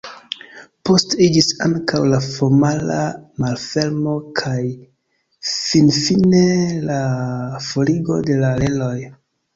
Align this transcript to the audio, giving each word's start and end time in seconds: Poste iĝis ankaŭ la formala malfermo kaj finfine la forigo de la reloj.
Poste 0.89 1.17
iĝis 1.25 1.49
ankaŭ 1.65 1.99
la 2.13 2.21
formala 2.27 2.97
malfermo 3.43 4.15
kaj 4.41 4.57
finfine 5.51 6.43
la 6.89 6.99
forigo 7.71 8.21
de 8.31 8.41
la 8.45 8.55
reloj. 8.65 8.95